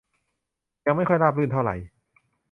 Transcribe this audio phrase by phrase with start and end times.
[0.85, 1.75] ยังไม่ค่อยราบรื่นเท่าไหร่